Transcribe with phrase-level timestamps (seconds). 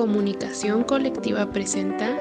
[0.00, 2.18] Comunicación Colectiva presenta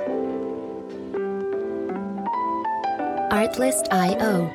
[3.29, 4.49] Artlist.io.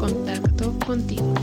[0.00, 1.34] Contacto contigo.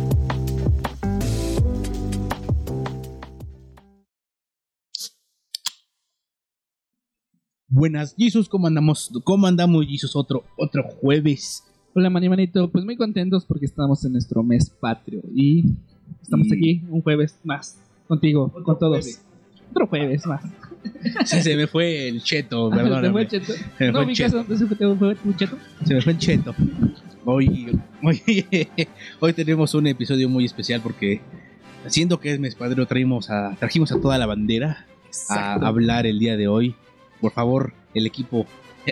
[7.67, 9.11] Buenas, Jesus, ¿cómo andamos?
[9.23, 10.15] ¿Cómo andamos, Jesus?
[10.15, 11.63] Otro, otro jueves.
[11.93, 12.71] Hola, Mani Manito.
[12.71, 15.65] Pues muy contentos porque estamos en nuestro mes patrio y
[16.21, 18.99] estamos Y- aquí un jueves más contigo, con todos.
[18.99, 19.21] jueves.
[19.71, 20.43] Otro jueves más.
[21.25, 23.21] Se, se me fue el cheto, ¿Te fue perdóname.
[23.21, 23.53] el cheto?
[23.53, 24.37] Se me ¿No fue el ubicas cheto.
[24.37, 25.57] dónde se fue, fue tu cheto?
[25.83, 26.55] Se me fue el cheto.
[27.25, 28.21] Hoy, hoy,
[29.19, 31.21] hoy tenemos un episodio muy especial porque,
[31.87, 34.85] siendo que es mes padre, traímos a, trajimos a toda la bandera
[35.29, 36.75] a hablar el día de hoy.
[37.19, 38.45] Por favor, el equipo.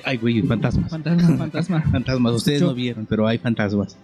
[0.04, 0.90] Ay, güey, fantasmas.
[0.90, 1.82] Fantasma, fantasma.
[1.92, 3.96] Fantasmas, ustedes Yo- no vieron, pero hay fantasmas.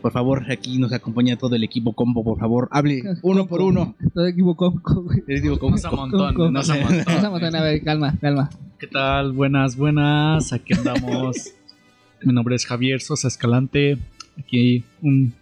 [0.00, 3.94] Por favor, aquí nos acompaña todo el equipo combo, por favor, hable uno por uno.
[4.14, 4.70] Todo equivocó.
[4.70, 5.22] güey.
[5.26, 5.76] Les digo, combo.
[5.76, 7.56] Nos amontonan, nos amontonan.
[7.56, 8.50] A ver, calma, calma.
[8.78, 9.32] ¿Qué tal?
[9.32, 10.52] Buenas, buenas.
[10.52, 11.52] Aquí andamos.
[12.22, 13.98] Mi nombre es Javier Sosa Escalante.
[14.38, 15.34] Aquí un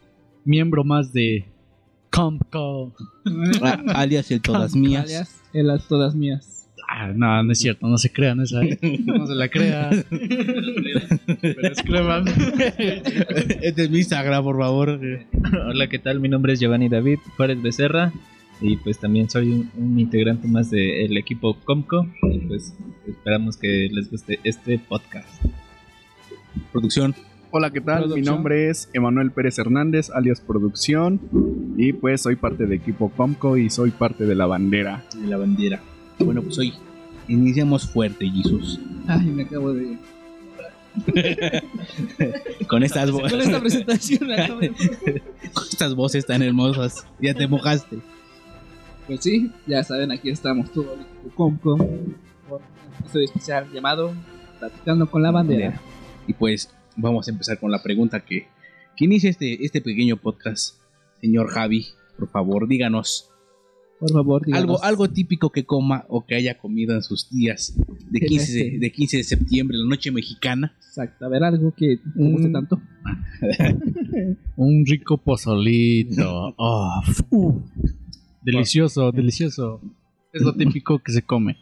[0.44, 1.44] miembro más de
[2.10, 2.94] Compco.
[3.62, 5.04] Ah, alias el todas mías.
[5.04, 6.55] Alias, las todas mías.
[6.88, 8.62] Ah, no, no es cierto, no se crean esa.
[8.62, 8.78] ¿eh?
[9.04, 10.04] No se la crean.
[10.10, 12.24] Pero escriban.
[13.60, 15.00] este es mi Instagram, por favor.
[15.68, 16.20] Hola, ¿qué tal?
[16.20, 18.12] Mi nombre es Giovanni David Juárez Becerra
[18.60, 22.74] y pues también soy un, un integrante más del equipo Comco y pues
[23.06, 25.44] esperamos que les guste este podcast.
[26.72, 27.14] Producción.
[27.50, 28.08] Hola, ¿qué tal?
[28.08, 31.20] Mi nombre es Emanuel Pérez Hernández, alias Producción,
[31.76, 35.04] y pues soy parte de equipo Comco y soy parte de la bandera.
[35.14, 35.80] de la bandera.
[36.18, 36.72] Bueno, pues hoy
[37.28, 38.80] iniciamos fuerte, Jesus.
[39.06, 39.96] Ay, me acabo de.
[42.68, 44.70] Con estas, vo- Con esta presentación, me acabo de-
[45.52, 47.06] con estas voces tan hermosas.
[47.20, 47.98] Ya te mojaste.
[49.06, 51.76] Pues sí, ya saben, aquí estamos todo el equipo Comco.
[51.76, 52.16] Con un
[53.00, 54.14] episodio especial llamado
[54.58, 55.80] Platicando con la bandera.
[56.26, 58.48] Y pues vamos a empezar con la pregunta que,
[58.96, 60.76] que inicia este, este pequeño podcast.
[61.20, 61.86] Señor Javi,
[62.18, 63.28] por favor, díganos
[63.98, 64.62] Por favor, díganos.
[64.62, 67.74] algo, algo típico que coma o que haya comido en sus días
[68.10, 70.74] de En 15 de, de 15 de septiembre, la noche mexicana.
[70.78, 72.80] Exacto, a ver, algo que te guste tanto.
[74.56, 76.54] Un rico pozolito.
[76.58, 77.00] Oh,
[78.42, 79.80] delicioso, delicioso.
[80.32, 81.56] Es lo típico que se come.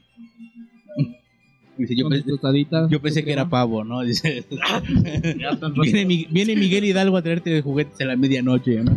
[1.77, 4.03] Dice, yo, pensé- yo que era pavo, ¿no?
[4.03, 4.45] Dice,
[6.31, 8.83] viene Miguel Hidalgo a traerte juguetes a la medianoche.
[8.85, 8.97] ¿no?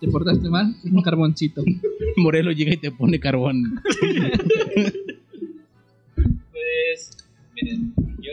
[0.00, 0.74] ¿Te portaste mal?
[0.84, 1.62] Un carboncito.
[2.16, 3.80] Morelos llega y te pone carbón.
[6.16, 7.16] Pues,
[7.54, 8.32] miren, yo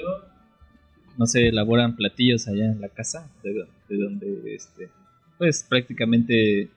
[1.17, 4.89] no se elaboran platillos allá en la casa, de, do- de donde este,
[5.37, 6.69] pues prácticamente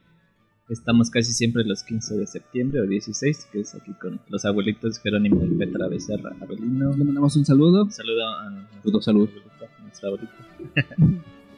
[0.69, 4.99] estamos casi siempre los 15 de septiembre o 16, que es aquí con los abuelitos
[5.01, 6.95] Jerónimo y Petra Becerra Avelino.
[6.97, 7.85] Le mandamos un saludo.
[7.85, 10.35] Un saludo a a nuestra abuelita.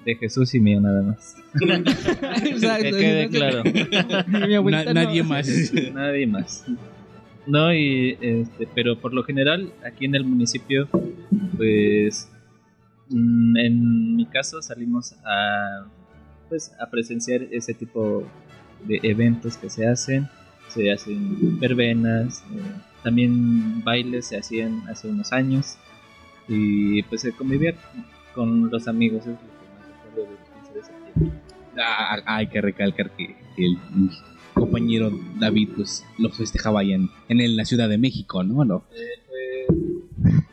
[0.04, 1.36] De Jesús y mío nada más.
[2.44, 2.84] Exacto.
[2.84, 3.62] Que quede claro.
[4.46, 5.72] Mi abuelita Na- no- nadie más.
[5.94, 6.64] Nadie más.
[7.46, 10.88] No, y este, pero por lo general, aquí en el municipio,
[11.56, 12.30] pues
[13.10, 15.86] mm, en mi caso salimos a
[16.48, 18.26] pues a presenciar ese tipo
[18.86, 20.28] de eventos que se hacen.
[20.68, 22.60] Se hacen verbenas, eh,
[23.02, 25.76] también bailes se hacían hace unos años.
[26.48, 27.74] Y pues se convivía
[28.34, 29.36] con los amigos, es
[30.16, 31.38] lo del 15 de septiembre.
[31.78, 33.76] Ah, hay que recalcar que el
[34.54, 38.64] compañero David pues los festejaba allá en, en la Ciudad de México, ¿no?
[38.64, 38.84] ¿no?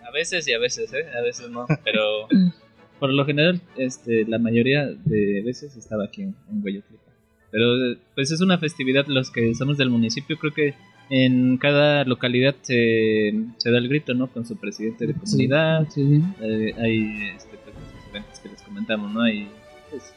[0.08, 1.06] A veces y a veces, ¿eh?
[1.18, 2.28] A veces no, pero
[3.00, 7.04] por lo general, este, la mayoría de veces estaba aquí en, en Guayotlipa.
[7.52, 10.74] Pero eh, pues es una festividad, los que somos del municipio, creo que
[11.10, 14.28] en cada localidad se, se da el grito, ¿no?
[14.28, 16.22] Con su presidente de comunidad, Sí.
[16.42, 19.22] eh, hay este, pues, esos eventos que les comentamos, ¿no?
[19.22, 19.48] Hay
[19.90, 20.14] pues,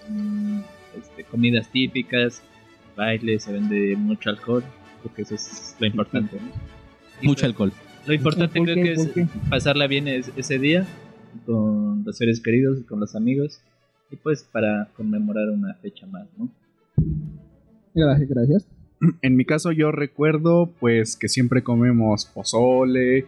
[0.98, 2.42] este, comidas típicas,
[2.96, 4.64] bailes, se vende mucho alcohol,
[5.02, 6.46] porque eso es lo importante, ¿no?
[7.22, 7.72] Mucho pues, alcohol.
[8.06, 9.10] Lo importante ¿Por creo que es
[9.48, 10.86] pasarla bien es- ese día
[11.46, 13.60] con los seres queridos y con los amigos
[14.10, 16.48] y pues para conmemorar una fecha más, ¿no?
[17.94, 18.66] Gracias, gracias.
[19.22, 23.26] En mi caso yo recuerdo pues que siempre comemos pozole,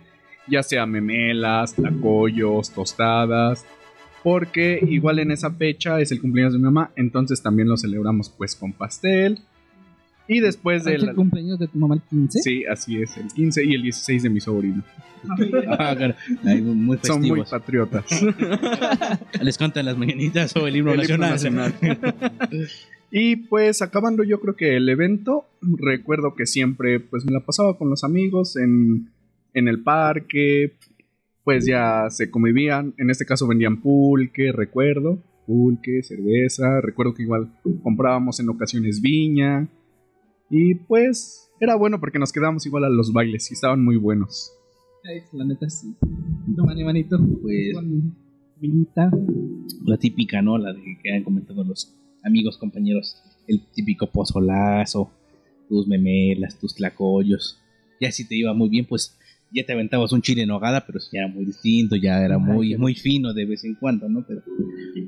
[0.48, 3.64] ya sea memelas, tlacoyos, tostadas,
[4.22, 8.30] porque igual en esa fecha es el cumpleaños de mi mamá, entonces también lo celebramos
[8.30, 9.40] pues con pastel.
[10.28, 12.40] Y después de ¿Es el cumpleaños de tu mamá el 15?
[12.42, 14.82] Sí, así es, el 15 y el 16 de mi sobrino.
[15.68, 18.04] Ah, cara, ay, muy Son muy patriotas.
[19.40, 21.30] ¿Les cantan las mañanitas o el himno El nacional?
[21.30, 21.74] nacional.
[23.14, 27.76] Y pues acabando yo creo que el evento, recuerdo que siempre pues me la pasaba
[27.76, 29.10] con los amigos en,
[29.52, 30.72] en el parque,
[31.44, 37.52] pues ya se convivían, en este caso vendían pulque, recuerdo, pulque, cerveza, recuerdo que igual
[37.82, 39.68] comprábamos en ocasiones viña
[40.50, 44.52] y pues era bueno porque nos quedábamos igual a los bailes y estaban muy buenos.
[45.04, 45.94] Ay, La neta sí.
[46.54, 47.18] Tu mani manito.
[47.40, 47.76] Pues-
[48.60, 49.10] vinita.
[49.84, 50.56] La típica, ¿no?
[50.56, 51.92] La de que han comentado los
[52.24, 53.16] amigos, compañeros.
[53.48, 55.10] El típico pozolazo,
[55.68, 57.60] tus memelas, tus tlacoyos.
[58.00, 59.18] Ya si te iba muy bien, pues
[59.54, 62.76] ya te aventabas un chile en hogada, pero ya era muy distinto, ya era muy,
[62.76, 64.24] muy fino de vez en cuando, ¿no?
[64.26, 64.42] Pero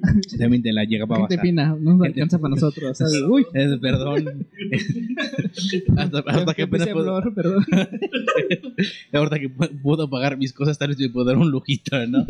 [0.38, 1.42] también te la llegaba a Gente bajar.
[1.48, 2.98] pina, no nos Gente- alcanza para nosotros.
[2.98, 3.22] ¿sabes?
[3.28, 4.46] Uy, Es, perdón.
[5.96, 7.64] hasta, hasta que apenas puedo, hablar, perdón.
[9.12, 12.26] ahorita que pu- puedo pagar mis cosas, tal vez me puedo dar un lujito, ¿no?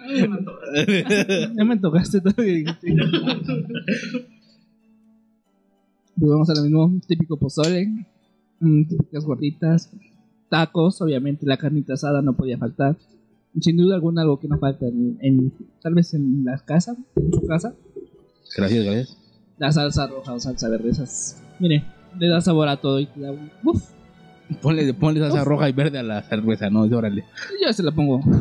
[1.58, 2.34] Ya me tocaste todo.
[6.18, 7.88] Vamos a lo mismo, típico pozole,
[8.60, 9.92] mm, típicas gorditas,
[10.50, 12.96] tacos, obviamente la carnita asada no podía faltar.
[13.60, 17.34] Sin duda alguna algo que no falta en, en- tal vez en la casa, en
[17.34, 17.74] su casa,
[18.56, 19.18] Gracias, gracias.
[19.58, 21.84] la salsa roja o salsa verde, esas, mire,
[22.20, 23.84] le da sabor a todo y te da un- uf,
[24.62, 25.48] Ponle, ponle salsa Uf.
[25.48, 26.84] roja y verde a la cerveza, ¿no?
[26.84, 27.26] Órale.
[27.62, 28.22] yo se la pongo.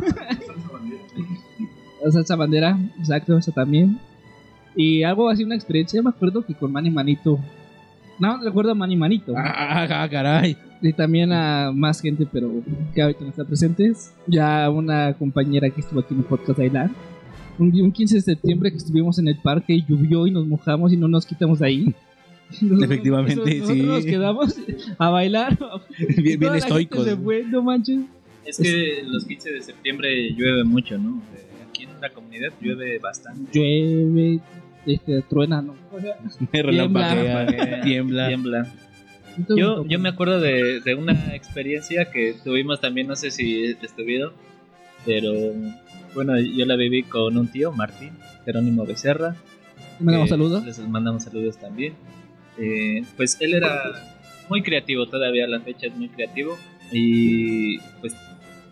[2.05, 3.99] La salsa bandera, exacto, esa también.
[4.77, 7.39] Y algo así, una experiencia, me acuerdo que con Manny Manito.
[8.19, 9.35] No, recuerdo a Manny Manito.
[9.37, 10.57] Ah, ah, caray.
[10.83, 12.51] Y también a más gente, pero
[12.95, 14.13] que ahorita no está presentes.
[14.27, 16.71] Ya una compañera que estuvo aquí en el podcast de.
[17.59, 20.93] Un, un 15 de septiembre que estuvimos en el parque y llovió y nos mojamos
[20.93, 21.95] y no nos quitamos de ahí.
[22.61, 23.83] Nosotros- Efectivamente, nosotros sí.
[23.83, 24.57] nos quedamos
[24.99, 25.59] a bailar.
[26.23, 27.05] Bien, bien estoicos.
[27.05, 28.01] se fue, no manches.
[28.45, 31.21] Es que los 15 de septiembre llueve mucho, ¿no?
[31.35, 33.51] Eh, Aquí en la comunidad llueve bastante.
[33.59, 34.39] Llueve,
[34.87, 35.75] este, truena, ¿no?
[35.93, 36.17] O sea,
[37.85, 38.29] tiembla.
[38.29, 38.73] Tiembla.
[39.37, 43.31] entonces Yo, me yo me acuerdo de, de una experiencia que tuvimos también, no sé
[43.31, 44.33] si estuvieron,
[45.05, 45.33] pero
[46.15, 48.13] bueno, yo la viví con un tío, Martín,
[48.45, 49.37] Jerónimo Becerra.
[50.01, 50.65] mandamos que saludos.
[50.65, 51.95] Les mandamos saludos también.
[52.59, 53.83] Eh, pues él era
[54.49, 56.57] muy creativo, todavía a la fecha es muy creativo.
[56.91, 58.17] Y pues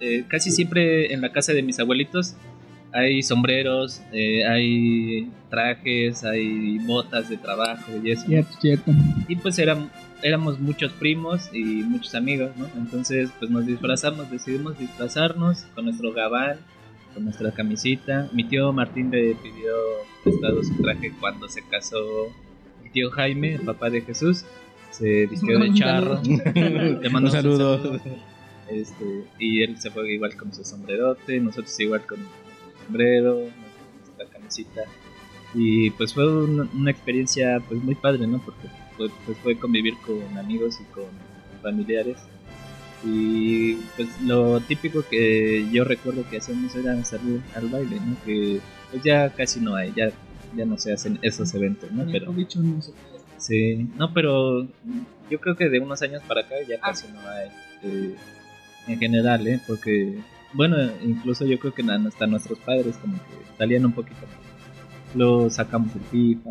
[0.00, 2.37] eh, casi siempre en la casa de mis abuelitos
[2.94, 8.25] hay sombreros, eh, hay trajes, hay botas de trabajo y eso.
[8.25, 8.93] Cierto, cierto.
[9.26, 9.91] Y pues eran,
[10.23, 12.67] éramos muchos primos y muchos amigos, ¿no?
[12.76, 16.58] Entonces pues nos disfrazamos, decidimos disfrazarnos con nuestro gabán,
[17.12, 18.29] con nuestra camisita.
[18.32, 19.73] Mi tío Martín le pidió
[20.23, 22.32] prestado su traje cuando se casó
[22.81, 24.44] mi tío Jaime, el papá de Jesús.
[24.93, 26.23] Se vistió de Un charro.
[26.55, 28.00] Le Un mandamos saludo.
[28.70, 32.20] Este, y él se fue igual con su sombrerote, nosotros igual con
[32.85, 33.49] sombrero,
[33.99, 34.83] nuestra camisita.
[35.55, 38.39] Y pues fue un- una experiencia pues muy padre, ¿no?
[38.45, 41.05] Porque fue, pues, fue convivir con amigos y con
[41.63, 42.19] familiares.
[43.07, 48.17] Y pues lo típico que yo recuerdo que hacemos era salir al baile, ¿no?
[48.25, 48.61] Que
[48.91, 50.11] pues ya casi no hay, ya,
[50.57, 52.07] ya no se hacen esos eventos, ¿no?
[52.11, 52.93] Pero Dicho, no sé.
[53.37, 54.67] Sí, no, pero
[55.31, 56.91] yo creo que de unos años para acá ya Ah.
[56.91, 57.49] casi no hay.
[57.83, 58.15] eh,
[58.87, 59.61] en general, ¿eh?
[59.67, 60.19] Porque,
[60.54, 64.20] bueno, incluso yo creo que hasta nuestros padres como que salían un poquito.
[65.14, 66.50] Lo sacamos el FIFA.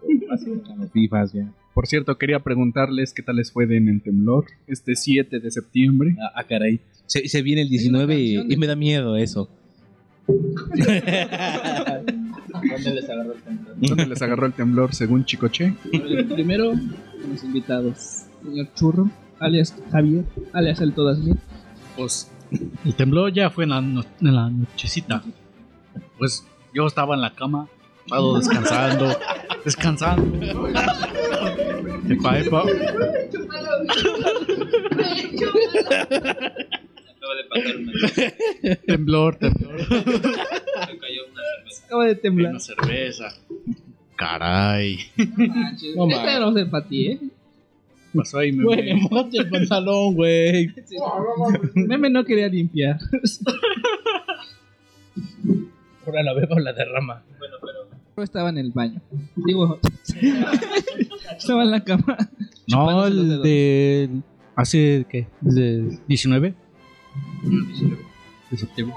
[0.92, 1.52] fifas, ya.
[1.74, 5.50] Por cierto, quería preguntarles qué tal les fue de en el temblor este 7 de
[5.50, 6.16] septiembre.
[6.20, 6.80] Ah, ah, caray.
[7.06, 9.48] Se, se viene el 19 y, me da miedo eso.
[10.26, 10.92] ¿Dónde
[12.94, 13.76] les agarró el temblor?
[13.80, 15.74] ¿Dónde les agarró el temblor según Chicoche?
[16.34, 16.72] Primero,
[17.28, 18.26] los invitados.
[18.44, 21.38] Señor Churro, alias Javier, alias el Todas Bien.
[21.96, 22.30] Pues
[22.84, 25.22] El temblor ya fue en la, no- en la nochecita.
[26.18, 27.68] Pues yo estaba en la cama,
[28.04, 29.16] estaba descansando,
[29.64, 30.46] descansando.
[32.08, 32.64] Epa, epa.
[35.90, 39.78] Acaba de pasar una Temblor, temblor.
[39.80, 41.84] se cayó una cerveza.
[41.86, 42.50] Acaba de temblar.
[42.52, 43.34] Una cerveza.
[44.16, 44.98] Caray.
[45.96, 47.20] No, Esta no es para ti, ¿eh?
[48.14, 50.70] Pasó ahí, me Güey, me mojaste el pantalón, güey.
[51.74, 52.98] Meme no quería limpiar.
[56.06, 57.22] Ahora la beba la derrama.
[57.38, 59.00] Bueno, pero Yo estaba en el baño.
[59.36, 59.78] Digo,
[61.38, 62.16] estaba en la cama.
[62.66, 64.10] No, el de.
[64.56, 65.28] ¿Hace qué?
[65.40, 66.54] ¿De 19?
[68.50, 68.96] De septiembre.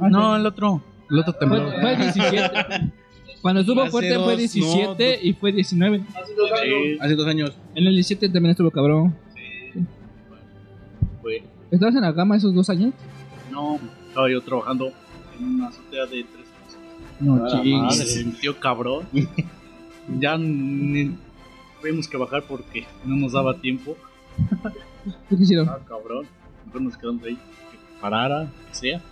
[0.00, 0.82] No, el otro.
[1.10, 1.72] El otro temblor.
[1.80, 2.92] fue el 17.
[3.42, 6.02] Cuando estuvo Hace fuerte fue dos, 17 y fue 19.
[7.00, 7.52] Hace dos años.
[7.74, 9.14] En el 17 también estuvo cabrón.
[11.22, 12.92] Fue- ¿Estabas en la cama esos dos años?
[13.50, 13.78] No,
[14.08, 14.92] estaba yo trabajando
[15.38, 16.80] en una azotea de tres pisos.
[17.20, 17.96] No, Ah, chingues.
[17.96, 19.06] Se sintió cabrón.
[20.20, 21.16] ya ni-
[21.80, 23.96] tuvimos que bajar porque no nos daba tiempo.
[25.28, 25.68] ¿Qué hicieron?
[25.68, 26.26] Ah, cabrón.
[26.66, 27.34] Mejor nos quedamos ahí.
[27.34, 29.02] Que parara, que sea.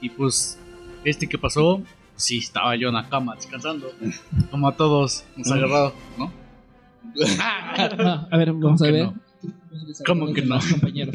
[0.00, 0.58] Y pues,
[1.04, 1.82] este que pasó,
[2.18, 3.90] sí, estaba yo en la cama descansando.
[4.50, 6.32] Como a todos nos ha agarrado, ¿no?
[7.40, 9.06] Ah, a ver, vamos a ver.
[9.06, 9.14] no?
[10.06, 10.58] ¿Cómo que no?
[10.70, 11.14] Compañeros.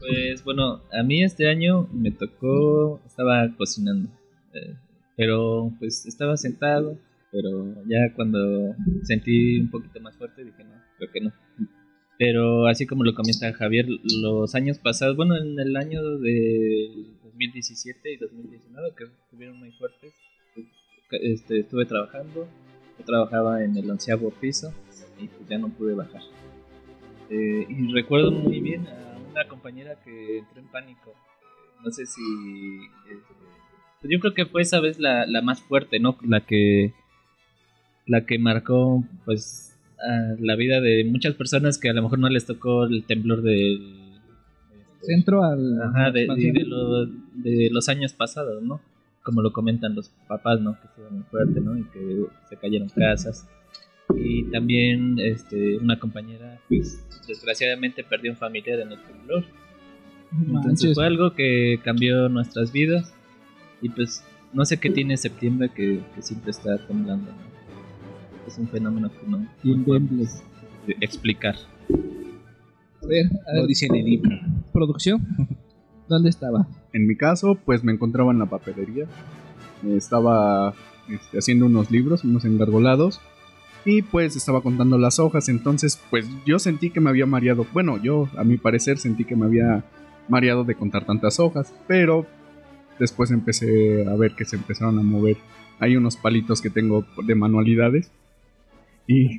[0.00, 4.08] Pues bueno, a mí este año me tocó, estaba cocinando,
[4.52, 4.76] eh,
[5.16, 6.98] pero pues estaba sentado,
[7.32, 11.32] pero ya cuando sentí un poquito más fuerte dije no, creo que no.
[12.18, 13.86] Pero así como lo comenta Javier,
[14.22, 20.14] los años pasados, bueno, en el año de 2017 y 2019 que estuvieron muy fuertes,
[20.54, 20.66] pues,
[21.22, 22.48] este, estuve trabajando,
[22.98, 24.72] yo trabajaba en el onceavo piso
[25.20, 26.22] y pues ya no pude bajar.
[27.28, 31.14] Eh, y recuerdo muy bien a una compañera que entró en pánico.
[31.84, 32.22] No sé si.
[34.00, 36.16] pues yo creo que fue esa vez la, la más fuerte, ¿no?
[36.26, 36.92] La que.
[38.06, 39.76] La que marcó, pues.
[40.38, 44.05] la vida de muchas personas que a lo mejor no les tocó el temblor del.
[45.02, 45.80] Centro al.
[45.82, 48.80] Ajá, de, de, de lo- de los años pasados, ¿no?
[49.22, 50.74] Como lo comentan los papás, ¿no?
[50.80, 51.76] Que estuvo muy fuerte, ¿no?
[51.76, 53.46] Y que se cayeron casas.
[54.14, 59.44] Y también este, una compañera, pues, desgraciadamente perdió un familiar en el temblor.
[60.32, 60.94] Entonces Manches.
[60.94, 63.12] fue algo que cambió nuestras vidas.
[63.82, 68.46] Y pues, no sé qué tiene septiembre que, que siempre está temblando, ¿no?
[68.46, 70.42] Es un fenómeno que no no bien, podemos
[71.00, 71.56] explicar.
[73.02, 74.38] A ver, a ver, Lo dice en el libro.
[74.76, 75.26] Producción.
[76.06, 76.68] ¿Dónde estaba?
[76.92, 79.06] En mi caso, pues me encontraba en la papelería.
[79.88, 80.74] Estaba
[81.08, 83.20] este, haciendo unos libros, unos engargolados.
[83.86, 85.48] Y pues estaba contando las hojas.
[85.48, 87.66] Entonces, pues yo sentí que me había mareado.
[87.72, 89.84] Bueno, yo, a mi parecer, sentí que me había
[90.28, 91.72] mareado de contar tantas hojas.
[91.88, 92.26] Pero
[92.98, 95.38] después empecé a ver que se empezaron a mover.
[95.78, 98.10] Hay unos palitos que tengo de manualidades.
[99.06, 99.38] Y,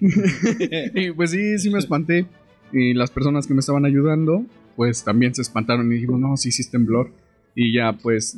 [0.96, 2.26] y pues sí, sí me espanté.
[2.74, 4.44] Y las personas que me estaban ayudando,
[4.78, 7.12] pues también se espantaron y dijimos, no, sí, sí es temblor.
[7.56, 8.38] Y ya, pues,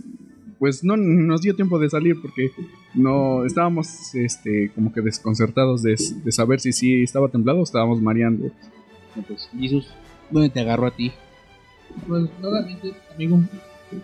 [0.58, 2.50] pues no nos dio tiempo de salir porque
[2.96, 8.01] no estábamos, este, como que desconcertados de, de saber si sí estaba temblado o estábamos
[8.01, 8.46] mareando.
[9.15, 9.88] No, pues, Jesús,
[10.31, 11.12] ¿dónde te agarró a ti?
[12.08, 13.41] Pues nuevamente, amigo,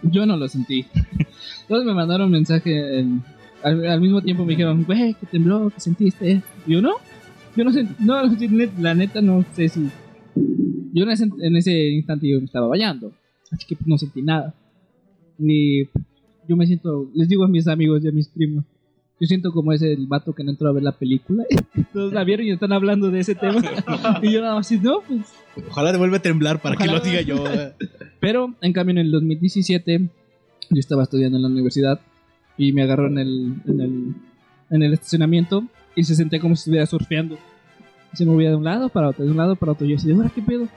[0.03, 0.85] yo no lo sentí.
[1.67, 3.23] Todos me mandaron mensaje en-
[3.63, 6.41] al, al mismo tiempo me dijeron, güey, que tembló, que sentiste.
[6.67, 6.93] Y yo no,
[7.55, 8.49] yo no sentí, no, sí,
[8.79, 9.89] la neta no sé si.
[10.95, 13.11] Yo en ese, en ese instante yo me estaba bañando,
[13.51, 14.55] así que no sentí nada.
[15.37, 15.83] Ni
[16.47, 18.63] yo me siento, les digo a mis amigos y a mis primos,
[19.19, 21.43] yo siento como ese el vato que no entró a ver la película.
[21.93, 23.61] Todos la vieron y están hablando de ese tema.
[24.21, 25.33] y yo nada más así, no, pues
[25.69, 26.99] Ojalá te vuelva a temblar para que Ojalá.
[26.99, 27.43] lo diga yo.
[28.21, 31.99] pero en cambio en el 2017 yo estaba estudiando en la universidad
[32.57, 34.15] y me agarró en el, en el,
[34.69, 37.37] en el estacionamiento y se sentía como si estuviera surfeando.
[38.13, 39.85] Se movía de un lado para otro, de un lado para otro.
[39.85, 40.69] Y yo así, ¿ahora qué pedo?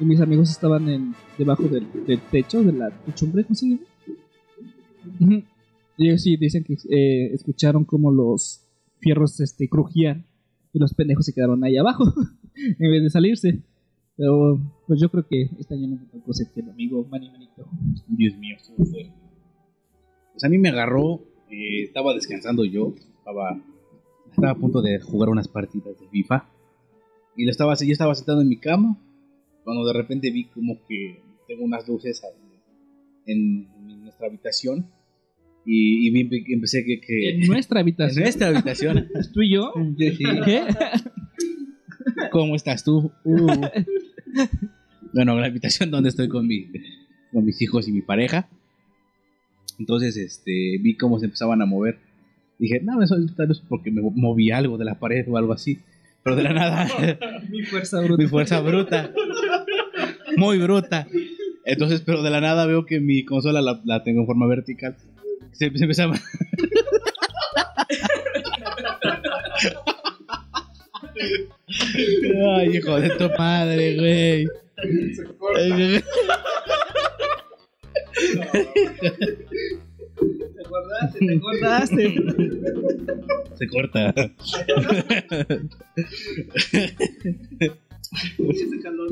[0.00, 3.82] Y mis amigos estaban en, debajo del, del techo, de la techumbre, ¿cómo se llama?
[5.96, 8.66] Y ellos sí dicen que eh, escucharon como los
[8.98, 10.26] fierros este, crujían
[10.72, 12.04] y los pendejos se quedaron ahí abajo
[12.54, 13.62] en vez de salirse.
[14.16, 17.68] Pero pues yo creo que este año no me tocó sentir amigo, mani manito.
[18.08, 19.12] Dios mío, estuvo fuerte.
[20.32, 23.60] Pues a mí me agarró, eh, estaba descansando yo, estaba,
[24.30, 26.48] estaba a punto de jugar unas partidas de FIFA.
[27.36, 29.00] Y lo estaba, yo estaba sentado en mi cama,
[29.64, 32.58] cuando de repente vi como que tengo unas luces ahí
[33.26, 34.86] en, en nuestra habitación.
[35.66, 37.00] Y, y empecé que...
[37.00, 38.22] que En nuestra en habitación.
[38.24, 39.08] nuestra habitación.
[39.32, 39.72] ¿Tú y yo?
[39.98, 40.18] Sí.
[40.44, 40.62] ¿Qué?
[42.30, 43.10] ¿Cómo estás tú?
[43.24, 43.46] Uh.
[45.12, 46.66] bueno, la habitación donde estoy con, mi,
[47.32, 48.48] con mis hijos y mi pareja.
[49.78, 51.98] Entonces, este, vi cómo se empezaban a mover.
[52.58, 55.78] Dije, no, eso tal vez porque me moví algo de la pared o algo así.
[56.22, 56.88] Pero de la nada,
[57.50, 58.22] Mi fuerza bruta.
[58.22, 59.12] mi fuerza bruta.
[60.36, 61.06] Muy bruta.
[61.64, 64.96] Entonces, pero de la nada veo que mi consola la, la tengo en forma vertical.
[65.52, 66.14] Se, se empezaba...
[72.56, 74.46] Ay, hijo de tu madre, güey.
[80.54, 82.14] Te acordaste, te acordaste.
[83.54, 84.14] Se corta.
[88.12, 89.08] Ese calor.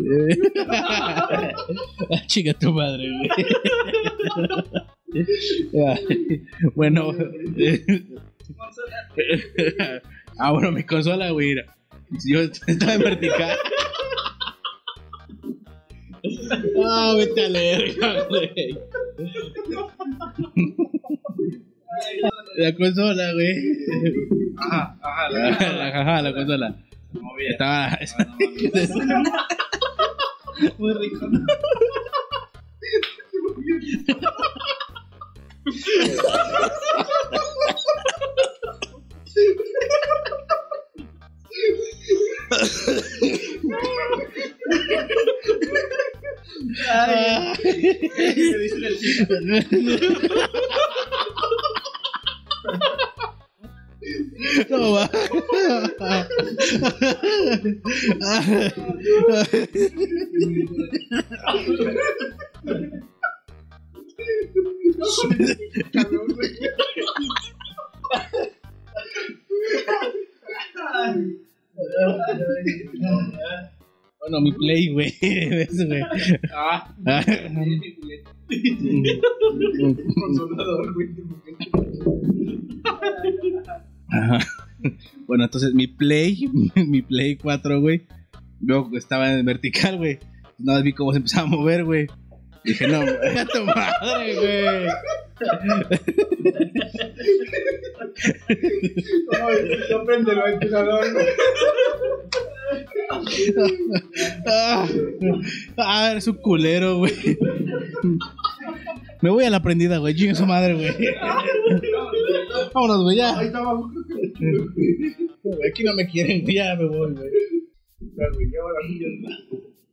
[0.69, 1.55] Ah,
[2.27, 3.29] Chica tu madre, güey.
[6.75, 7.11] Bueno.
[10.39, 11.57] ah, bueno, mi consola, güey.
[12.27, 13.59] Yo estaba en vertical.
[16.83, 18.79] Ah, vete a verga, güey.
[22.57, 23.55] La consola, güey.
[24.57, 25.31] Ajá, ajá.
[25.31, 26.77] La, la, ajá, la consola.
[27.51, 27.99] Estaba.
[30.79, 31.29] Muy rico.
[54.71, 55.11] No va.
[74.21, 75.13] Bueno, mi play, güey.
[75.21, 76.03] Eso, güey.
[76.55, 77.25] Ah, Ah.
[84.13, 84.39] Ajá.
[85.27, 88.07] Bueno, entonces mi Play, mi Play 4, güey.
[88.61, 90.19] Yo estaba en vertical, güey.
[90.59, 92.07] Nada más vi cómo se empezaba a mover, güey.
[92.65, 94.87] Dije, no, a tu madre, güey.
[99.91, 101.05] No prende el ventilador.
[104.47, 104.87] Ah,
[105.77, 107.13] ah, eres un culero, güey.
[109.21, 110.15] Me voy a la prendida, güey.
[110.15, 110.95] Chinga su madre, güey.
[112.75, 113.39] Vámonos, güey, ya.
[113.39, 113.75] Ahí estaba.
[113.75, 117.31] Güey, Aquí no me quieren, güey, ya me voy, güey.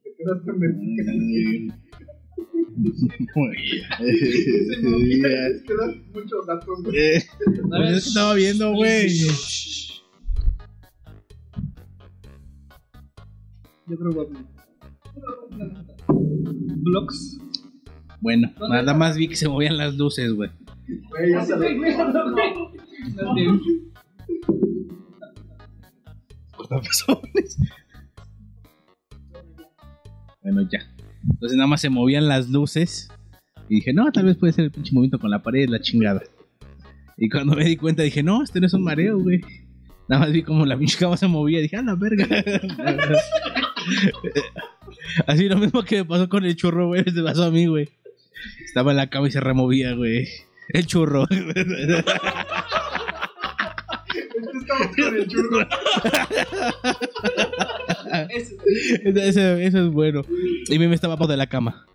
[0.04, 0.60] Te quedaste en
[2.80, 3.98] Ya.
[5.68, 6.84] Quedan muchos datos.
[6.84, 6.98] güey.
[6.98, 7.24] Eh,
[7.68, 9.10] pues es que estaba viendo, güey.
[13.88, 14.38] Yo creo que
[16.84, 17.38] Blocks.
[18.22, 20.50] Bueno, nada más vi que se movían las luces, güey.
[21.10, 21.78] Güey, ya sabes.
[26.56, 27.60] Cortapezones.
[30.42, 30.80] Bueno, ya.
[31.30, 33.10] Entonces nada más se movían las luces.
[33.68, 36.24] Y dije, no, tal vez puede ser el pinche movimiento con la pared, la chingada.
[37.18, 39.42] Y cuando me di cuenta dije, no, este no es un mareo, güey.
[40.08, 41.60] Nada más vi como la pinche cama se movía.
[41.60, 42.26] Dije, a la verga.
[45.28, 47.04] Así lo mismo que me pasó con el churro, güey.
[47.04, 47.90] Se pasó a mí, güey.
[48.66, 50.28] Estaba en la cama y se removía, güey.
[50.70, 51.26] El churro.
[54.62, 55.68] Estamos con el churro.
[58.30, 58.56] Eso,
[59.16, 60.22] eso- eso es bueno.
[60.70, 61.86] Y me estaba abajo de la cama.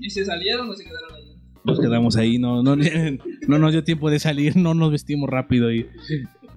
[0.00, 1.36] ¿Y se salieron o se quedaron ahí?
[1.64, 2.76] Nos quedamos ahí, no, no,
[3.48, 5.72] no nos dio tiempo de salir, no nos vestimos rápido.
[5.72, 5.86] Y...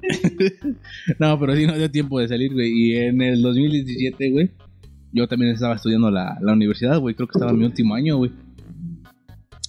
[1.19, 2.69] no, pero sí nos dio tiempo de salir, güey.
[2.71, 4.51] Y en el 2017, güey,
[5.11, 7.15] yo también estaba estudiando la, la universidad, güey.
[7.15, 8.31] Creo que estaba en mi último año, güey.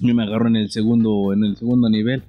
[0.01, 2.23] Y me agarro en el segundo, en el segundo nivel.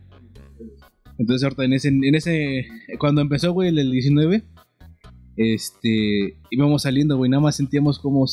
[1.17, 2.67] Entonces ahorita en ese, en ese,
[2.99, 4.43] cuando empezó, güey, el, el 19,
[5.37, 8.25] este, íbamos saliendo, güey, nada más sentíamos como,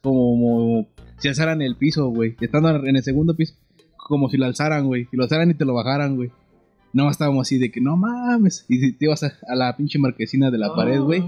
[0.00, 2.36] como si alzaran el piso, güey.
[2.40, 3.54] Estando en el segundo piso,
[3.96, 5.06] como si lo alzaran, güey.
[5.10, 6.30] Si lo alzaran y te lo bajaran, güey.
[6.92, 8.64] No estábamos así de que no mames.
[8.68, 11.22] Y te ibas a, a la pinche marquesina de la pared, güey.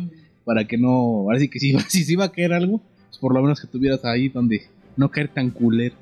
[0.44, 0.90] Para que no.
[0.90, 3.66] Ahora sí que si, si se iba a caer algo, pues por lo menos que
[3.66, 4.62] estuvieras ahí donde
[4.96, 5.94] no caer tan culero.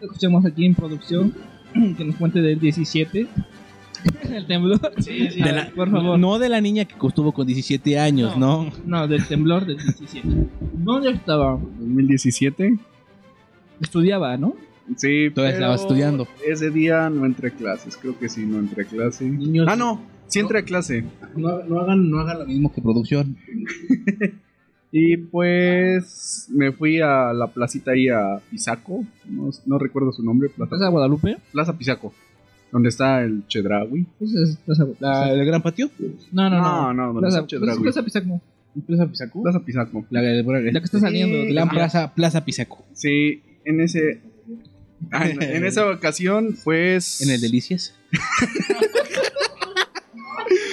[0.00, 1.34] Escuchamos aquí en producción
[1.96, 3.26] que nos cuente del 17.
[4.30, 4.80] El temblor.
[4.80, 6.18] De la- por favor.
[6.18, 8.70] No de la niña que estuvo con 17 años, ¿no?
[8.86, 10.26] No, del temblor del 17.
[10.74, 11.58] ¿Dónde estaba?
[11.78, 12.78] 2017.
[13.82, 14.54] Estudiaba, ¿no?
[14.96, 16.26] Sí, Todavía estaba estudiando.
[16.46, 19.24] Ese día no entré a clases, creo que sí, no entré a clase.
[19.24, 21.04] Niños, Ah, no, sí entré a clase.
[21.36, 23.36] no, no hagan, no hagan lo mismo que producción.
[24.92, 30.48] Y pues me fui a la placita ahí a Pisaco, no, no recuerdo su nombre,
[30.48, 31.36] Plaza, ¿Estás a Guadalupe?
[31.52, 32.12] Plaza Pisaco,
[32.72, 34.04] donde está el Chedraui.
[34.18, 35.90] Pues es Plaza La, ¿El gran patio?
[36.32, 36.94] No, no, No, no.
[36.94, 37.82] no, donde Plaza, está el Chedraui.
[37.82, 38.40] Plaza Pisaco.
[38.86, 39.42] ¿Plaza Pisaco?
[39.42, 40.06] Plaza Pisaco.
[40.10, 41.36] La, la- La que está saliendo.
[41.48, 41.56] Sí.
[41.58, 41.70] Ajá.
[41.70, 42.84] Plaza, Plaza Pisaco.
[42.92, 44.20] Sí, en ese...
[45.12, 47.20] en, en esa ocasión, pues...
[47.26, 47.94] En el Delicias.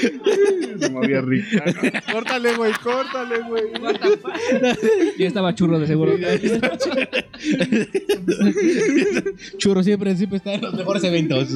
[0.79, 1.47] Se movía rico.
[2.11, 3.63] córtale, güey, córtale, güey.
[5.17, 6.13] Ya estaba churro de seguro.
[9.57, 11.49] Churro siempre, siempre está en los mejores eventos.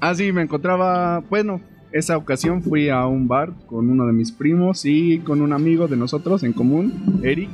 [0.00, 1.60] Ah, sí, me encontraba, bueno,
[1.92, 5.88] esa ocasión fui a un bar con uno de mis primos y con un amigo
[5.88, 7.50] de nosotros en común, Eric.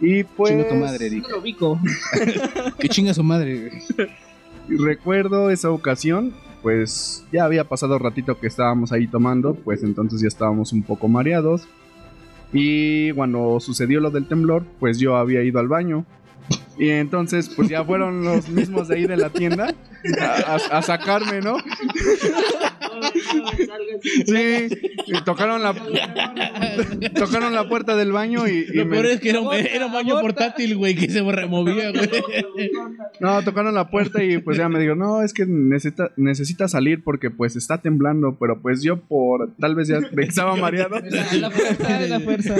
[0.00, 1.22] Y pues Chinga tu madre, Eric.
[1.22, 1.80] No lo ubico.
[2.78, 3.70] Que chinga su madre.
[4.68, 6.32] recuerdo esa ocasión,
[6.66, 11.06] pues ya había pasado ratito que estábamos ahí tomando, pues entonces ya estábamos un poco
[11.06, 11.68] mareados.
[12.52, 16.04] Y cuando sucedió lo del temblor, pues yo había ido al baño.
[16.76, 19.76] Y entonces, pues ya fueron los mismos de ahí de la tienda
[20.72, 21.56] a, sacarme, ¿no?
[24.26, 24.68] Sí,
[25.06, 25.74] y tocaron la
[27.14, 29.86] tocaron la puerta del baño y, y Lo me- peor es que era un, era
[29.86, 32.08] un baño portátil, güey, que se removía, güey.
[33.20, 37.02] no, tocaron la puerta y pues ya me dijo, no, es que necesita, necesita salir
[37.02, 40.96] porque pues está temblando, pero pues yo por tal vez ya estaba mareado.
[41.00, 42.54] La fuerza, la fuerza.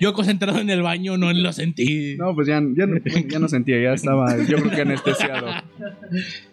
[0.00, 2.16] Yo, concentrado en el baño no lo sentí.
[2.16, 5.46] No, pues ya, ya, no, ya no sentía, ya estaba yo creo que anestesiado.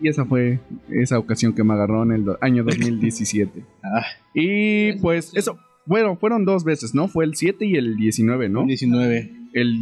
[0.00, 3.62] Y esa fue esa ocasión que me agarró en el do- año 2017.
[3.82, 4.04] Ah.
[4.34, 7.08] Y pues eso, bueno, fueron dos veces, ¿no?
[7.08, 8.64] Fue el 7 y el 19, ¿no?
[8.66, 9.32] 19.
[9.54, 9.78] El,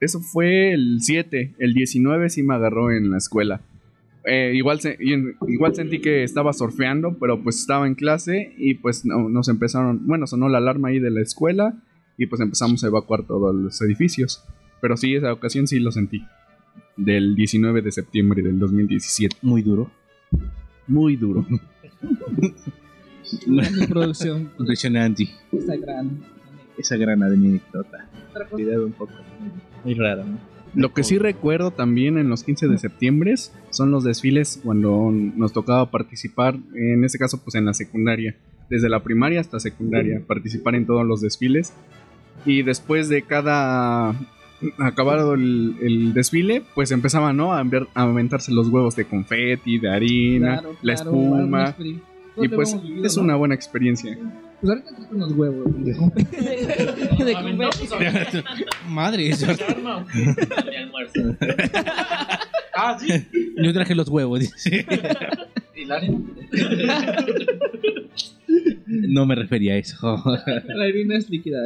[0.00, 1.54] eso fue el 7.
[1.58, 3.60] El 19 sí me agarró en la escuela.
[4.24, 9.04] Eh, igual, se- igual sentí que estaba surfeando, pero pues estaba en clase y pues
[9.04, 11.74] no- nos empezaron, bueno, sonó la alarma ahí de la escuela
[12.16, 14.44] y pues empezamos a evacuar todos los edificios.
[14.80, 16.24] Pero sí, esa ocasión sí lo sentí.
[16.96, 19.36] Del 19 de septiembre del 2017.
[19.42, 19.90] Muy duro.
[20.86, 21.46] Muy duro.
[23.46, 25.28] Mi producción Impresionante.
[25.52, 26.22] está gran.
[26.76, 28.08] Esa gran anécdota.
[28.50, 29.12] Cuidado un poco.
[29.84, 30.52] Muy raro, ¿no?
[30.74, 33.34] Lo que sí recuerdo también en los 15 de septiembre
[33.70, 38.36] son los desfiles cuando nos tocaba participar, en este caso pues en la secundaria,
[38.70, 41.74] desde la primaria hasta secundaria, participar en todos los desfiles.
[42.46, 44.14] Y después de cada
[44.78, 47.52] acabado el, el desfile, pues empezaban ¿no?
[47.52, 51.76] a, enviar- a aventarse los huevos de confeti, de harina, Claro, la claro, espuma.
[52.36, 53.22] Y pues vivido, es ¿no?
[53.24, 54.16] una buena experiencia.
[54.60, 55.66] Pues ahorita traes unos huevos.
[55.84, 55.92] De
[57.24, 57.88] de confeti.
[58.88, 61.36] Madre, eso- Mi almuerzo.
[62.74, 63.06] Ah, sí.
[63.62, 64.40] yo traje los huevos.
[65.76, 66.18] ¿Y la arena?
[68.86, 69.96] No me refería a eso.
[70.66, 71.58] La harina es líquida.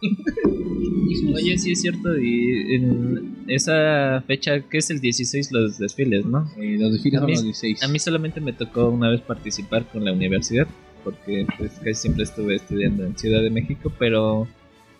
[1.34, 2.16] Oye, sí es cierto.
[2.18, 6.50] Y en esa fecha, que es el 16, los desfiles, ¿no?
[6.58, 7.82] Eh, los desfiles A son mí- los 16.
[7.82, 10.66] A mí solamente me tocó una vez participar con la universidad,
[11.04, 14.46] porque pues casi siempre estuve estudiando en Ciudad de México, pero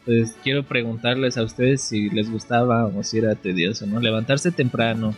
[0.05, 4.01] pues quiero preguntarles a ustedes si les gustaba o si era tedioso, ¿no?
[4.01, 5.15] Levantarse temprano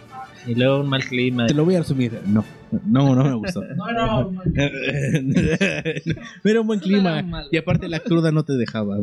[0.47, 1.47] y luego un mal clima.
[1.47, 2.12] Te lo voy a resumir.
[2.27, 2.44] No,
[2.85, 3.62] no, no me gustó.
[3.62, 4.42] No, no, no.
[6.44, 7.24] Era un buen clima.
[7.50, 8.98] Y aparte la cruda no te dejaba.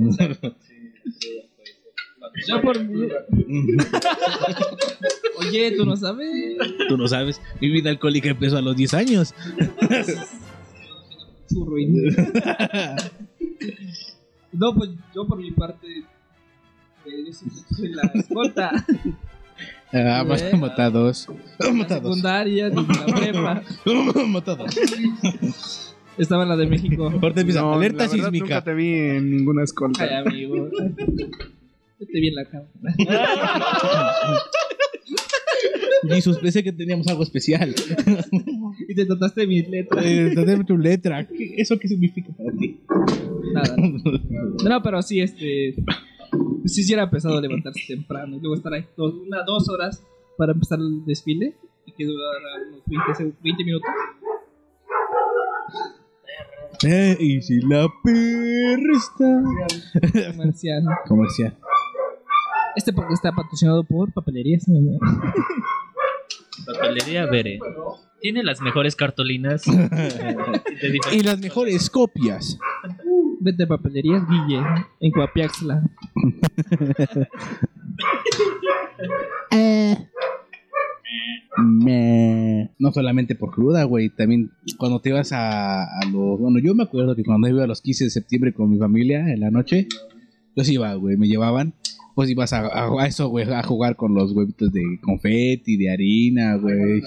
[2.47, 2.77] Yo por
[5.39, 6.57] Oye, ¿tú no sabes?
[6.89, 7.39] Tú no sabes.
[7.61, 9.33] Mi vida alcohólica empezó a los 10 años.
[14.51, 15.87] No, pues yo por mi parte.
[17.05, 18.71] eh, yo siempre la escolta.
[19.97, 20.25] Ah, Eh.
[20.27, 21.27] más matados.
[21.59, 22.03] La Matados.
[22.17, 23.63] secundaria, desde la prepa.
[24.27, 24.75] Matados.
[26.17, 27.05] Estaba en la de México.
[27.21, 28.45] Ahorita empieza No, alerta la verdad, sísmica.
[28.45, 30.03] Nunca te vi en ninguna escolta.
[30.03, 30.69] Ay, amigo.
[31.99, 32.65] Yo te vi en la cama.
[36.09, 37.73] Jesus, pensé que teníamos algo especial.
[38.87, 40.05] Y te trataste mis letras.
[40.05, 41.25] Eh, dame tu letra.
[41.27, 42.79] ¿Qué- ¿Eso qué significa para ti?
[43.53, 43.75] Nada.
[43.77, 45.75] No, pero sí, este.
[46.65, 50.03] Sí, sí era pesado levantarse temprano y luego estar ahí dos, una, dos horas
[50.37, 53.89] para empezar el desfile y que durara unos 20, seg- 20 minutos.
[56.83, 60.31] Eh, y si la perra está.
[60.35, 60.83] Comercial.
[61.07, 61.57] Comercial.
[62.75, 64.67] Este porque está patrocinado por papelerías.
[64.67, 64.99] ¿no?
[66.65, 67.59] Papelería Bere.
[68.19, 69.63] Tiene las mejores cartolinas.
[71.13, 72.59] Y las mejores copias.
[73.39, 74.61] Vete a papelerías Guille
[74.99, 75.81] en Coapiaxla.
[81.57, 84.09] Me- No solamente por cruda, güey.
[84.09, 86.39] También cuando te ibas a, a los.
[86.39, 89.31] Bueno, yo me acuerdo que cuando iba a los 15 de septiembre con mi familia
[89.31, 89.87] en la noche,
[90.55, 91.17] yo sí iba, güey.
[91.17, 91.73] Me llevaban.
[92.15, 95.91] Pues ibas a, a- a eso, güey, a jugar con los huevitos de confeti, de
[95.91, 97.03] harina, güey.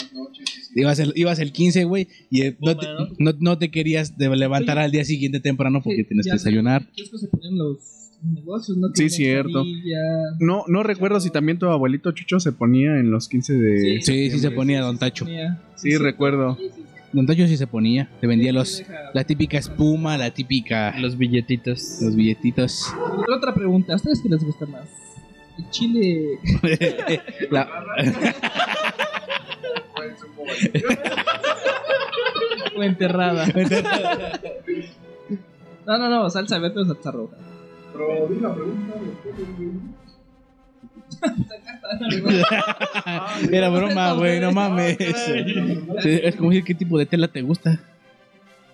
[0.74, 2.87] Ibas el, ibas el 15, güey, y eh, no, te,
[3.18, 6.87] no, no te querías de levantar al día siguiente temprano porque tienes que desayunar.
[6.94, 7.78] Es que se ponían los
[8.22, 8.88] negocios, ¿no?
[8.94, 9.64] Sí, cierto.
[10.40, 13.98] No, no recuerdo si también tu abuelito Chucho se ponía en los 15 de...
[14.02, 15.24] Sí, sí se ponía Don Tacho.
[15.24, 16.57] Ponía- Sí, recuerdo.
[16.57, 16.83] Sí, sí, sí.
[17.12, 18.11] Don Tacho sí se ponía.
[18.20, 20.98] Te vendía Sí, los, deja- la típica espuma, la típica...
[20.98, 21.98] Los billetitos.
[22.02, 22.92] Los billetitos.
[23.35, 24.88] Otra pregunta, ¿a ustedes qué les gusta más?
[25.59, 26.38] ¿El chile
[27.50, 27.68] La-
[32.76, 33.46] o enterrada?
[35.87, 37.37] no, no, no, salsa verde o salsa roja.
[43.50, 44.96] Era broma, güey, no mames.
[46.02, 47.80] Sí, Es como decir qué tipo de tela te gusta.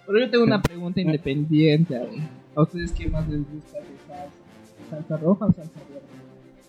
[0.06, 1.96] Pero yo tengo una pregunta independiente.
[1.96, 2.10] a ver.
[2.54, 4.26] ¿A ustedes qué más les gusta salsa?
[4.90, 6.02] ¿Salsa roja o salsa verde?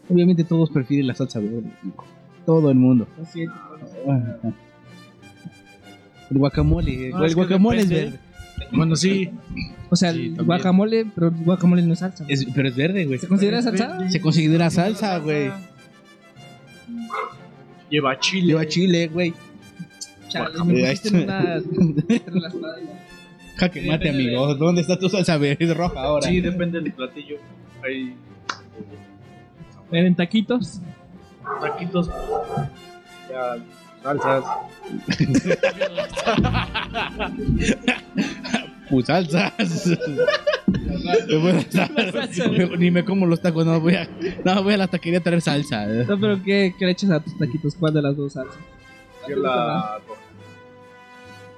[0.09, 1.69] Obviamente todos prefieren la salsa verde.
[1.83, 2.05] chico.
[2.45, 3.07] Todo el mundo.
[3.17, 3.55] Lo siento,
[6.29, 7.09] El guacamole.
[7.09, 8.19] No, el es que guacamole es verde.
[8.71, 9.29] Bueno, sí.
[9.89, 10.45] O sea, Sí, el también.
[10.47, 12.25] guacamole, pero el guacamole no es salsa.
[12.27, 13.19] Es- pero es verde, güey.
[13.19, 14.09] ¿Se considera salsa?
[14.09, 15.51] Se considera salsa, güey.
[17.89, 18.47] Lleva chile.
[18.47, 19.33] Lleva chile, güey.
[20.27, 21.39] Chale, Ahí me pusiste en está.
[21.39, 21.55] una...
[22.09, 23.05] entre la espada y la-
[23.57, 24.55] Jaque Sí, mate, amigo.
[24.55, 25.63] ¿Dónde está tu salsa verde?
[25.65, 26.27] Es roja ahora.
[26.27, 27.37] Sí, depende del platillo.
[27.83, 28.15] Hay
[29.91, 30.81] En taquitos.
[31.61, 32.09] taquitos.
[33.29, 33.55] Ya,
[34.05, 34.43] salsas.
[38.89, 39.51] Pues salsas.
[42.77, 44.07] Ni me como los tacos, no voy a,
[44.43, 45.85] no voy a la taquería a traer salsa.
[45.85, 47.75] No, pero ¿qué, ¿qué le echas a tus taquitos?
[47.75, 48.57] ¿Cuál de las dos salsas?
[49.27, 49.99] Yo la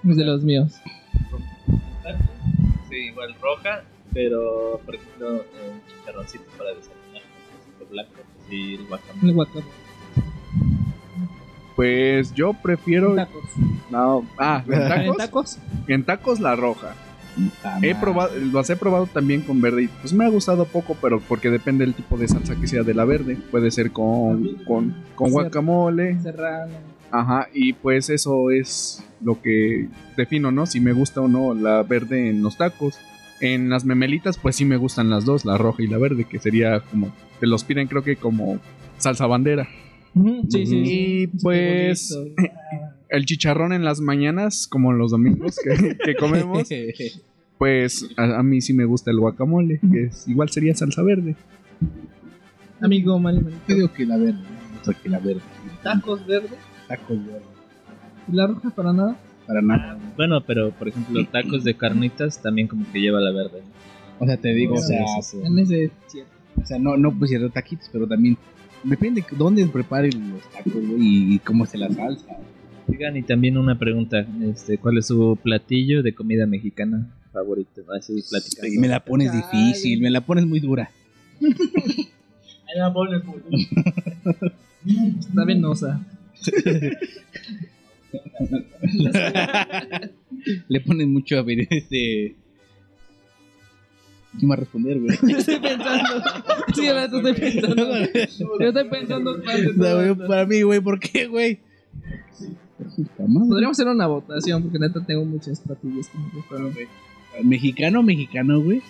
[0.09, 0.71] Es de los míos.
[2.89, 3.83] Sí, igual roja,
[4.13, 7.23] pero por ejemplo, un chicharroncito para desayunar,
[7.81, 9.27] un blanco, y el guacamole.
[9.27, 9.86] El guacamole.
[11.77, 13.13] Pues yo prefiero.
[13.15, 13.43] Tacos.
[13.91, 15.17] No, ah, ¿en ¿En tacos?
[15.17, 15.59] tacos?
[15.87, 16.95] En tacos la roja.
[17.83, 21.19] He probado, los he probado también con verde y pues me ha gustado poco, pero
[21.19, 23.37] porque depende del tipo de salsa que sea de la verde.
[23.51, 26.19] Puede ser con, con, con guacamole.
[26.19, 26.73] Serrano.
[27.11, 29.87] Ajá, y pues eso es lo que
[30.17, 30.65] defino, ¿no?
[30.65, 32.97] Si me gusta o no la verde en los tacos.
[33.39, 36.39] En las memelitas, pues sí me gustan las dos, la roja y la verde, que
[36.39, 38.57] sería como, te los piden creo que como
[38.97, 39.67] salsa bandera.
[40.17, 40.93] Ujú, Sí, sí, sí.
[40.93, 42.17] Y pues
[43.09, 46.67] el chicharrón en las mañanas, como los domingos que, que comemos,
[47.57, 51.35] pues a, a mí sí me gusta el guacamole, que es, igual sería salsa verde.
[52.81, 53.61] Amigo Mari Manito.
[53.67, 54.39] Yo digo que la verde.
[54.81, 55.41] O sea, que la verde.
[55.83, 56.55] Tacos verde.
[56.87, 57.41] Tacos verde.
[58.31, 59.17] ¿Y la roja para nada?
[59.47, 59.97] Para nada.
[60.15, 63.61] Bueno, pero por ejemplo, tacos de carnitas también como que lleva la verde.
[64.19, 64.99] O sea, te digo, o sea.
[65.43, 66.31] En ese cierto.
[66.61, 68.37] o sea no, no pusieron taquitos, pero también
[68.87, 72.25] depende de dónde preparen los tacos, güey, y, y cómo esté la salsa.
[72.87, 77.81] Oigan, y también una pregunta, este, ¿cuál es su platillo de comida mexicana favorito?
[77.91, 78.73] Así platicando.
[78.73, 79.41] Y me la pones Ay.
[79.41, 80.89] difícil, me la pones muy dura.
[81.41, 83.43] Ahí la pones, pues.
[85.19, 86.05] Está venosa.
[90.69, 92.35] Le pones mucho a ver este.
[94.37, 95.11] ¿Quién va a responder, güey?
[95.37, 96.23] estoy pensando.
[96.75, 97.85] Sí, ahora estoy pensando.
[98.59, 101.59] Yo estoy pensando No, güey, para mí, güey, ¿por qué, güey?
[103.17, 106.87] Podríamos hacer una votación porque neta tengo muchos platillos que me gustan.
[107.43, 108.81] ¿Mexicano mexicano, güey?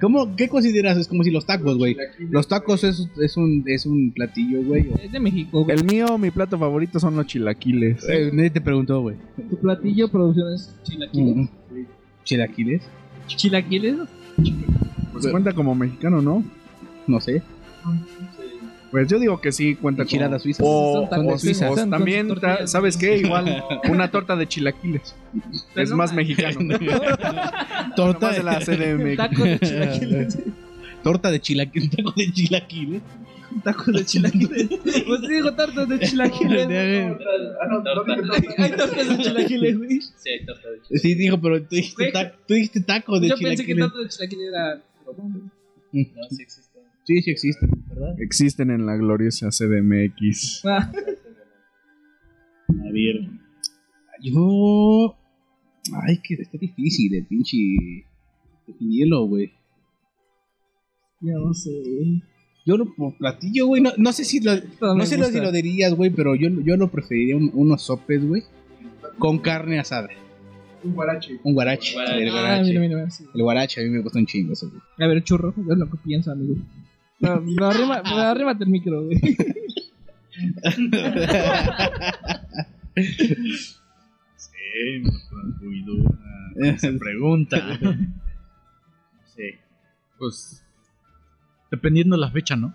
[0.00, 0.98] ¿Cómo, ¿Qué consideras?
[0.98, 1.96] Es como si los tacos, güey.
[2.30, 4.90] Los tacos es, es, un, es un platillo, güey.
[5.02, 5.76] Es de México, güey.
[5.76, 8.06] El mío, mi plato favorito son los chilaquiles.
[8.08, 9.16] Eh, nadie te preguntó, güey.
[9.48, 11.36] Tu platillo producción es chilaquiles.
[11.36, 11.48] Mm.
[12.24, 12.82] ¿Chilaquiles?
[13.28, 13.96] ¿Chilaquiles?
[15.14, 16.44] Pues cuenta como mexicano, ¿no?
[17.06, 17.42] No sé.
[18.90, 20.10] Pues yo digo que sí cuenta como...
[20.10, 20.64] Enchiladas suizas.
[20.68, 21.70] O, Son o- suizas.
[21.72, 23.16] o Son también, ta- ¿sabes qué?
[23.18, 25.14] Igual una torta de chilaquiles.
[25.74, 26.60] Es más mexicano.
[27.96, 29.16] Torta de la CDMX.
[29.16, 30.38] Tacos de chilaquiles.
[31.02, 31.90] Torta de chilaquiles.
[31.90, 33.02] Taco de chilaquiles.
[33.62, 34.68] Tacos de chilaquiles.
[35.06, 36.66] Pues digo tortas de chilaquiles.
[38.58, 40.00] Hay tortas de chilaquiles, güey.
[40.00, 40.98] Sí, hay torta de chile.
[41.00, 42.12] Sí, dijo, pero tú dijiste, Güey.
[42.12, 43.86] ta- tú dijiste taco de Yo pensé que chilaquiles.
[43.86, 44.80] torta de chilaquiles era.
[45.16, 45.50] No,
[46.30, 46.78] sí existe.
[47.06, 48.20] Sí, sí existe, ¿verdad?
[48.20, 50.62] Existen en la gloriosa CDMX.
[50.64, 50.90] Ah,
[52.68, 53.28] A ver.
[54.22, 55.16] Yo.
[56.06, 57.56] Ay, que está difícil el pinche.
[58.66, 59.52] Definirlo, güey.
[61.20, 62.22] ya no sé, güey.
[62.66, 63.82] Yo lo por platillo, güey.
[63.82, 66.76] No, no sé si lo, no sé lo, si lo dirías, güey, pero yo, yo
[66.78, 68.42] lo preferiría un- unos sopes, güey.
[69.18, 70.08] Con carne asada.
[70.84, 71.40] Un guarache.
[71.42, 71.92] Un guarache.
[71.94, 72.22] Guarache.
[72.22, 72.68] El Ah, guarache.
[72.68, 73.24] mira, mira, mira, sí.
[73.34, 74.70] El guarache a mí me gusta un chingo eso.
[74.98, 76.56] A ver, churro, es lo que pienso, amigo.
[77.20, 79.18] No, no, arrima, no, arrímate el micro, güey.
[84.36, 85.02] Sí,
[85.60, 86.78] muy dura.
[86.78, 87.78] Se pregunta.
[89.26, 89.42] Sí.
[90.18, 90.64] Pues.
[91.70, 92.74] Dependiendo de la fecha, ¿no?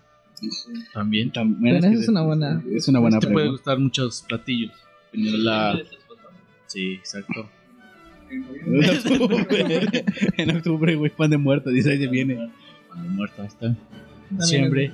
[0.94, 1.32] También.
[1.32, 2.64] También Bueno, es esa que es una buena.
[2.74, 3.52] Es una buena Te puede pregunta.
[3.52, 4.72] gustar muchos platillos.
[5.12, 5.80] Dependiendo de la.
[6.68, 7.50] Sí, exacto.
[8.66, 10.06] En octubre,
[10.38, 12.52] en octubre, güey, pan de muerto, dice ahí se viene.
[12.88, 13.76] Cuando muerta está.
[14.30, 14.92] Diciembre.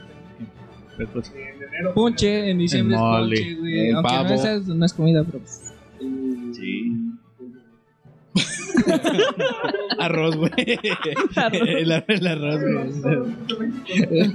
[1.11, 1.31] Pues,
[1.93, 3.89] Ponche, en diciembre El es ponche, güey.
[3.89, 4.29] el Aunque pavo.
[4.29, 5.73] no, es, no es comida, pero pues.
[6.53, 6.91] sí.
[9.99, 10.51] Arroz, güey.
[10.57, 12.61] el, el arroz,
[13.03, 14.31] güey.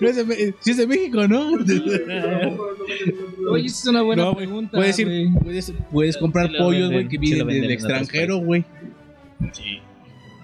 [0.00, 1.52] No es de sí es de México, ¿no?
[3.50, 4.76] Oye, esa es una buena No, pregunta.
[4.76, 5.32] Puedes, ir, güey.
[5.42, 8.64] puedes, puedes comprar Sí pollos, güey, que vienen del extranjero, güey.
[9.52, 9.78] Sí.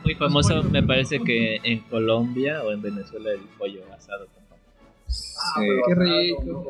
[0.04, 4.60] Muy famoso me parece que en Colombia o en Venezuela el pollo asado con papa.
[5.08, 5.66] Sí.
[5.86, 6.68] Qué rico.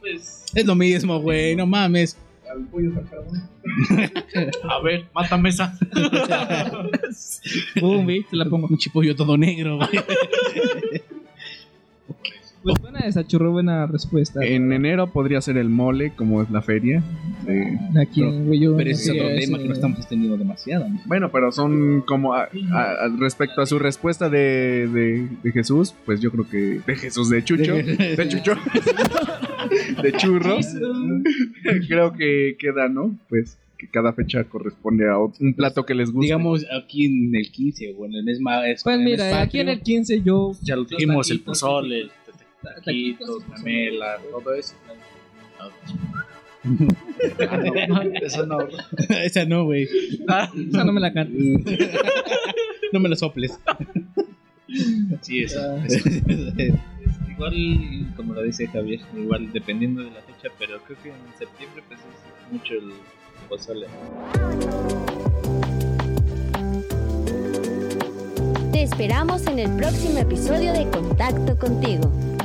[0.00, 2.16] Pues Es lo mismo, güey, no mames.
[4.68, 5.78] A ver, mátame esa.
[7.80, 8.30] Boom, ¿viste?
[8.30, 8.66] Te la pongo.
[8.68, 9.88] Un chipollo todo negro, güey.
[12.62, 14.44] Pues buena esa churro, buena respuesta.
[14.44, 17.00] En enero podría ser el mole, como es la feria.
[17.46, 17.62] Sí.
[17.96, 20.88] Aquí en Wii U, Pero ese es otro tema que no estamos extendiendo demasiado.
[20.88, 21.00] ¿no?
[21.04, 25.94] Bueno, pero son como a- a- a- respecto a su respuesta de, de- de Jesús,
[26.04, 28.54] pues yo creo que de Jesús de Chucho, de Chucho,
[30.02, 30.66] de churros,
[31.88, 33.18] creo que queda, ¿no?
[33.28, 36.26] Pues que cada fecha corresponde a un plato que les guste.
[36.26, 38.82] Digamos aquí en el 15 o en el mes más.
[38.82, 39.72] Pues mira, aquí en patrio.
[39.72, 40.52] el 15 yo.
[40.62, 42.00] Ya lo dijimos, el pozole,
[42.86, 43.44] el pozole.
[43.62, 44.74] memela, todo eso.
[48.22, 48.58] Eso no.
[49.24, 49.84] Esa no, güey.
[49.84, 51.32] Esa no me la canto.
[52.92, 53.58] no me la soples.
[55.22, 55.60] Sí, eso.
[57.30, 61.82] igual, como lo dice Javier, igual dependiendo de la fecha, pero creo que en septiembre
[61.86, 62.92] pues es mucho el
[63.48, 63.86] pozole.
[68.72, 72.35] Te esperamos en el próximo episodio de Contacto Contigo.